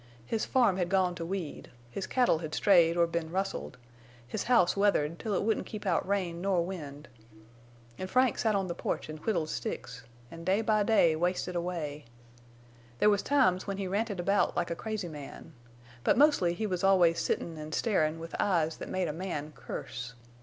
His 0.25 0.45
farm 0.47 0.77
had 0.77 0.89
gone 0.89 1.13
to 1.13 1.23
weed, 1.23 1.69
his 1.91 2.07
cattle 2.07 2.39
had 2.39 2.55
strayed 2.55 2.97
or 2.97 3.05
been 3.05 3.29
rustled, 3.29 3.77
his 4.27 4.45
house 4.45 4.75
weathered 4.75 5.19
till 5.19 5.35
it 5.35 5.43
wouldn't 5.43 5.67
keep 5.67 5.85
out 5.85 6.07
rain 6.07 6.41
nor 6.41 6.65
wind. 6.65 7.07
An' 7.99 8.07
Frank 8.07 8.39
set 8.39 8.55
on 8.55 8.65
the 8.65 8.73
porch 8.73 9.09
and 9.09 9.19
whittled 9.19 9.49
sticks, 9.51 10.01
an' 10.31 10.43
day 10.43 10.61
by 10.63 10.81
day 10.81 11.15
wasted 11.15 11.55
away. 11.55 12.05
There 12.97 13.11
was 13.11 13.21
times 13.21 13.67
when 13.67 13.77
he 13.77 13.85
ranted 13.85 14.19
about 14.19 14.57
like 14.57 14.71
a 14.71 14.75
crazy 14.75 15.07
man, 15.07 15.53
but 16.03 16.17
mostly 16.17 16.55
he 16.55 16.65
was 16.65 16.83
always 16.83 17.19
sittin' 17.19 17.55
an' 17.59 17.71
starin' 17.71 18.17
with 18.17 18.33
eyes 18.39 18.77
that 18.77 18.89
made 18.89 19.07
a 19.07 19.13
man 19.13 19.53
curse. 19.55 20.15